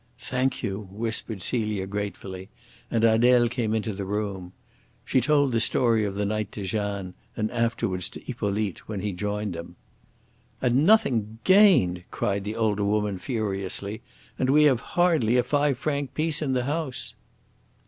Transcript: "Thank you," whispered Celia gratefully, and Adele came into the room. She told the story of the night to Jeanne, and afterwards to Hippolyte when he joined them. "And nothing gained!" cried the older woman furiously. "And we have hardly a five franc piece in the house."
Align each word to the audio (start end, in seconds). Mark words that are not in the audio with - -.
"Thank 0.17 0.63
you," 0.63 0.87
whispered 0.91 1.43
Celia 1.43 1.85
gratefully, 1.85 2.49
and 2.89 3.03
Adele 3.03 3.47
came 3.49 3.75
into 3.75 3.93
the 3.93 4.03
room. 4.03 4.51
She 5.05 5.21
told 5.21 5.51
the 5.51 5.59
story 5.59 6.05
of 6.05 6.15
the 6.15 6.25
night 6.25 6.51
to 6.53 6.63
Jeanne, 6.63 7.13
and 7.37 7.51
afterwards 7.51 8.09
to 8.09 8.19
Hippolyte 8.19 8.87
when 8.87 9.01
he 9.01 9.11
joined 9.11 9.53
them. 9.53 9.75
"And 10.59 10.87
nothing 10.87 11.37
gained!" 11.43 12.03
cried 12.09 12.45
the 12.45 12.55
older 12.55 12.83
woman 12.83 13.19
furiously. 13.19 14.01
"And 14.39 14.49
we 14.49 14.63
have 14.63 14.79
hardly 14.79 15.37
a 15.37 15.43
five 15.43 15.77
franc 15.77 16.15
piece 16.15 16.41
in 16.41 16.53
the 16.53 16.63
house." 16.63 17.13